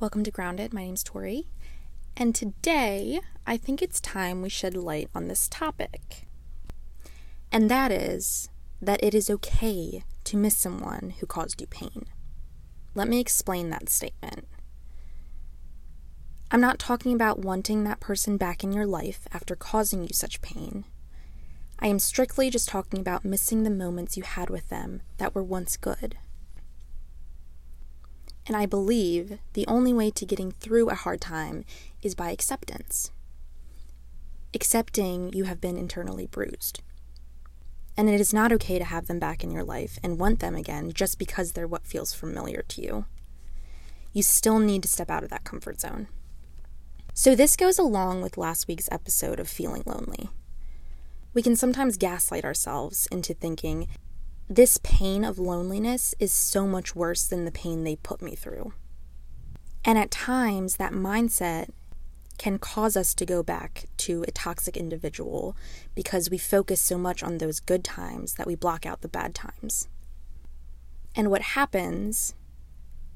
[0.00, 0.72] Welcome to Grounded.
[0.72, 1.44] My name's Tori.
[2.16, 6.26] And today, I think it's time we shed light on this topic.
[7.52, 8.48] And that is
[8.80, 12.06] that it is okay to miss someone who caused you pain.
[12.94, 14.48] Let me explain that statement.
[16.50, 20.40] I'm not talking about wanting that person back in your life after causing you such
[20.40, 20.86] pain.
[21.78, 25.44] I am strictly just talking about missing the moments you had with them that were
[25.44, 26.16] once good.
[28.46, 31.64] And I believe the only way to getting through a hard time
[32.02, 33.10] is by acceptance.
[34.54, 36.82] Accepting you have been internally bruised.
[37.96, 40.54] And it is not okay to have them back in your life and want them
[40.54, 43.04] again just because they're what feels familiar to you.
[44.12, 46.08] You still need to step out of that comfort zone.
[47.12, 50.30] So, this goes along with last week's episode of feeling lonely.
[51.34, 53.88] We can sometimes gaslight ourselves into thinking
[54.50, 58.72] this pain of loneliness is so much worse than the pain they put me through.
[59.84, 61.68] And at times, that mindset
[62.36, 65.56] can cause us to go back to a toxic individual
[65.94, 69.36] because we focus so much on those good times that we block out the bad
[69.36, 69.86] times.
[71.14, 72.34] And what happens,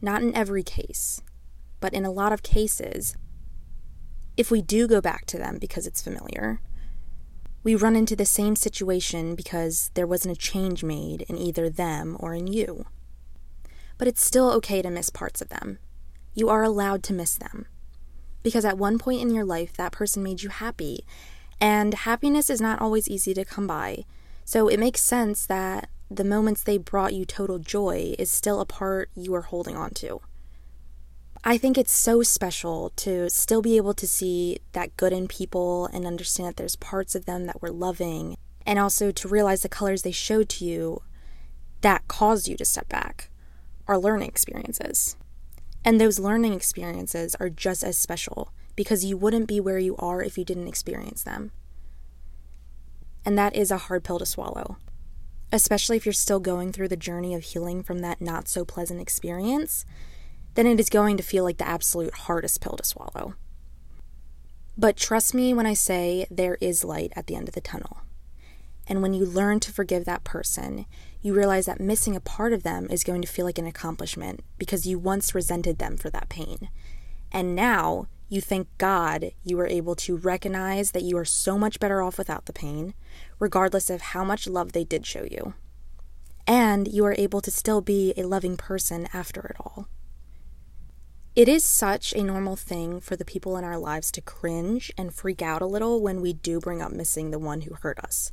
[0.00, 1.22] not in every case,
[1.80, 3.16] but in a lot of cases,
[4.36, 6.60] if we do go back to them because it's familiar,
[7.66, 12.16] we run into the same situation because there wasn't a change made in either them
[12.20, 12.86] or in you.
[13.98, 15.80] But it's still okay to miss parts of them.
[16.32, 17.66] You are allowed to miss them.
[18.44, 21.04] Because at one point in your life, that person made you happy,
[21.60, 24.04] and happiness is not always easy to come by.
[24.44, 28.64] So it makes sense that the moments they brought you total joy is still a
[28.64, 30.20] part you are holding on to.
[31.48, 35.86] I think it's so special to still be able to see that good in people
[35.92, 39.68] and understand that there's parts of them that we're loving, and also to realize the
[39.68, 41.02] colors they showed to you
[41.82, 43.30] that caused you to step back
[43.86, 45.14] are learning experiences.
[45.84, 50.20] And those learning experiences are just as special because you wouldn't be where you are
[50.20, 51.52] if you didn't experience them.
[53.24, 54.78] And that is a hard pill to swallow,
[55.52, 59.00] especially if you're still going through the journey of healing from that not so pleasant
[59.00, 59.84] experience
[60.56, 63.34] then it is going to feel like the absolute hardest pill to swallow.
[64.76, 67.98] But trust me when I say there is light at the end of the tunnel.
[68.86, 70.86] And when you learn to forgive that person,
[71.22, 74.40] you realize that missing a part of them is going to feel like an accomplishment
[74.58, 76.68] because you once resented them for that pain.
[77.32, 81.80] And now you thank God you were able to recognize that you are so much
[81.80, 82.94] better off without the pain,
[83.38, 85.54] regardless of how much love they did show you.
[86.46, 89.88] And you are able to still be a loving person after it all.
[91.36, 95.12] It is such a normal thing for the people in our lives to cringe and
[95.12, 98.32] freak out a little when we do bring up missing the one who hurt us.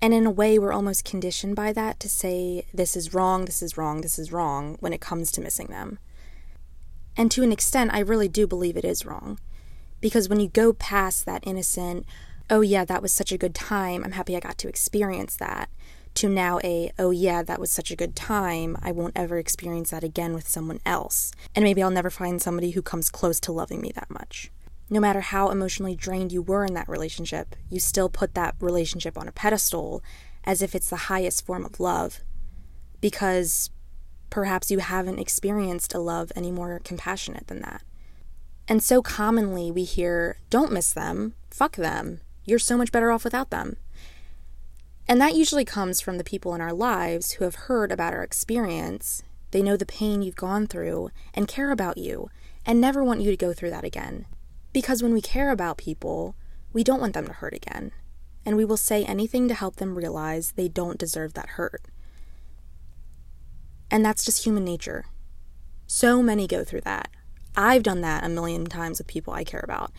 [0.00, 3.60] And in a way, we're almost conditioned by that to say, this is wrong, this
[3.60, 5.98] is wrong, this is wrong when it comes to missing them.
[7.16, 9.40] And to an extent, I really do believe it is wrong.
[10.00, 12.06] Because when you go past that innocent,
[12.48, 15.70] oh yeah, that was such a good time, I'm happy I got to experience that,
[16.16, 19.90] to now a, oh yeah, that was such a good time, I won't ever experience
[19.90, 21.32] that again with someone else.
[21.54, 24.50] And maybe I'll never find somebody who comes close to loving me that much.
[24.88, 29.18] No matter how emotionally drained you were in that relationship, you still put that relationship
[29.18, 30.02] on a pedestal
[30.44, 32.20] as if it's the highest form of love.
[33.00, 33.70] Because
[34.30, 37.82] perhaps you haven't experienced a love any more compassionate than that.
[38.68, 43.24] And so commonly we hear, don't miss them, fuck them, you're so much better off
[43.24, 43.76] without them.
[45.08, 48.22] And that usually comes from the people in our lives who have heard about our
[48.22, 49.22] experience.
[49.52, 52.28] They know the pain you've gone through and care about you
[52.64, 54.26] and never want you to go through that again.
[54.72, 56.34] Because when we care about people,
[56.72, 57.92] we don't want them to hurt again.
[58.44, 61.82] And we will say anything to help them realize they don't deserve that hurt.
[63.90, 65.06] And that's just human nature.
[65.86, 67.08] So many go through that.
[67.56, 69.92] I've done that a million times with people I care about.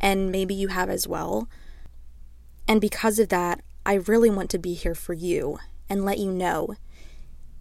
[0.00, 1.48] And maybe you have as well.
[2.66, 5.58] And because of that, I really want to be here for you
[5.90, 6.76] and let you know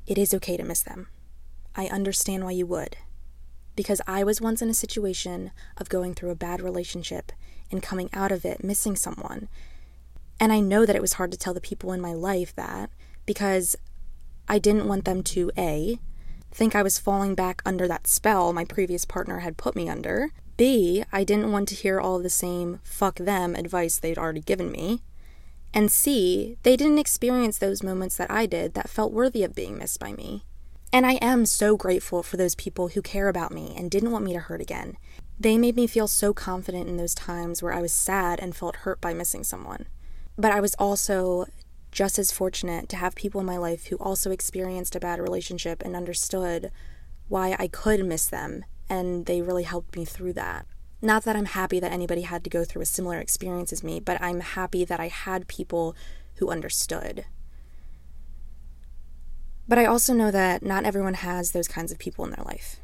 [0.07, 1.07] it is okay to miss them.
[1.75, 2.97] I understand why you would.
[3.75, 7.31] Because I was once in a situation of going through a bad relationship
[7.71, 9.49] and coming out of it missing someone.
[10.39, 12.89] And I know that it was hard to tell the people in my life that
[13.25, 13.75] because
[14.47, 15.99] I didn't want them to A,
[16.51, 20.29] think I was falling back under that spell my previous partner had put me under.
[20.55, 24.71] B, I didn't want to hear all the same fuck them advice they'd already given
[24.71, 25.01] me.
[25.73, 29.77] And C, they didn't experience those moments that I did that felt worthy of being
[29.77, 30.43] missed by me.
[30.91, 34.25] And I am so grateful for those people who care about me and didn't want
[34.25, 34.97] me to hurt again.
[35.39, 38.77] They made me feel so confident in those times where I was sad and felt
[38.77, 39.87] hurt by missing someone.
[40.37, 41.47] But I was also
[41.91, 45.81] just as fortunate to have people in my life who also experienced a bad relationship
[45.83, 46.71] and understood
[47.27, 50.67] why I could miss them and they really helped me through that.
[51.03, 53.99] Not that I'm happy that anybody had to go through a similar experience as me,
[53.99, 55.97] but I'm happy that I had people
[56.35, 57.25] who understood.
[59.67, 62.77] But I also know that not everyone has those kinds of people in their life.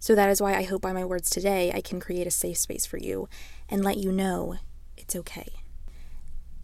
[0.00, 2.58] So that is why I hope by my words today I can create a safe
[2.58, 3.28] space for you
[3.68, 4.56] and let you know
[4.96, 5.46] it's okay.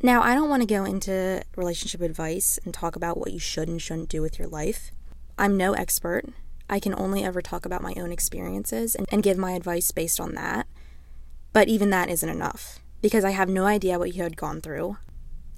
[0.02, 3.68] Now, I don't want to go into relationship advice and talk about what you should
[3.68, 4.90] and shouldn't do with your life.
[5.38, 6.26] I'm no expert.
[6.68, 10.20] I can only ever talk about my own experiences and, and give my advice based
[10.20, 10.66] on that.
[11.52, 14.96] But even that isn't enough because I have no idea what you had gone through.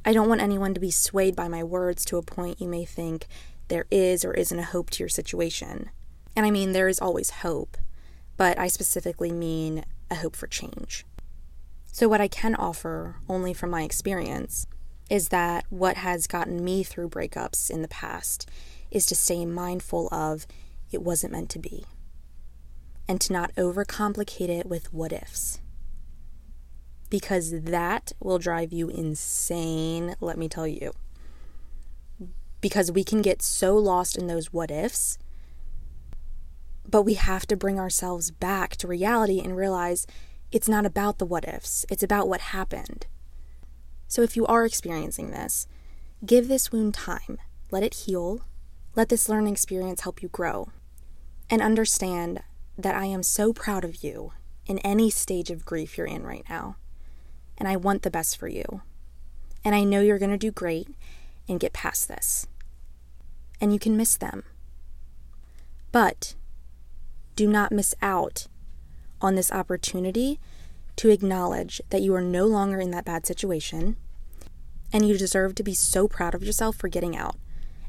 [0.05, 2.85] I don't want anyone to be swayed by my words to a point you may
[2.85, 3.27] think
[3.69, 5.91] there is or isn't a hope to your situation.
[6.37, 7.77] And I mean, there is always hope,
[8.37, 11.05] but I specifically mean a hope for change.
[11.91, 14.67] So, what I can offer, only from my experience,
[15.09, 18.49] is that what has gotten me through breakups in the past
[18.91, 20.47] is to stay mindful of
[20.93, 21.85] it wasn't meant to be
[23.09, 25.61] and to not overcomplicate it with what ifs.
[27.09, 30.93] Because that will drive you insane, let me tell you.
[32.61, 35.19] Because we can get so lost in those what ifs,
[36.89, 40.07] but we have to bring ourselves back to reality and realize
[40.51, 43.07] it's not about the what ifs, it's about what happened.
[44.09, 45.67] So if you are experiencing this,
[46.25, 47.39] give this wound time,
[47.71, 48.43] let it heal,
[48.97, 50.71] let this learning experience help you grow,
[51.51, 52.43] and understand
[52.79, 54.33] that I am so proud of you
[54.67, 56.77] in any stage of grief you're in right now.
[57.59, 58.83] And I want the best for you.
[59.65, 60.89] And I know you're going to do great
[61.49, 62.47] and get past this.
[63.61, 64.45] And you can miss them.
[65.93, 66.35] But
[67.37, 68.47] do not miss out
[69.21, 70.41] on this opportunity
[70.97, 73.97] to acknowledge that you are no longer in that bad situation
[74.93, 77.37] and you deserve to be so proud of yourself for getting out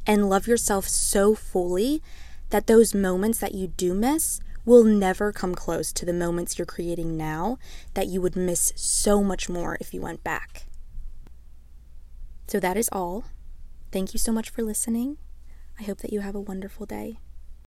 [0.08, 2.02] and love yourself so fully
[2.50, 6.66] that those moments that you do miss will never come close to the moments you're
[6.66, 7.58] creating now
[7.94, 10.66] that you would miss so much more if you went back.
[12.48, 13.26] So that is all.
[13.92, 15.18] Thank you so much for listening.
[15.80, 17.20] I hope that you have a wonderful day.